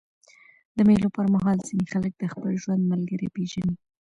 د 0.77 0.79
مېلو 0.87 1.09
پر 1.15 1.25
مهال 1.33 1.57
ځيني 1.67 1.85
خلک 1.93 2.11
د 2.17 2.23
خپل 2.33 2.51
ژوند 2.61 2.89
ملګری 2.91 3.27
پېژني. 3.35 3.75